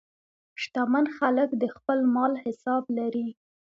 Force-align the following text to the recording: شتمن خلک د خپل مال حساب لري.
شتمن 0.61 1.05
خلک 1.17 1.49
د 1.61 1.63
خپل 1.75 1.99
مال 2.13 2.33
حساب 2.43 2.83
لري. 2.97 3.27